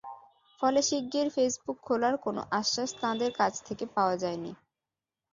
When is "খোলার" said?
1.83-2.15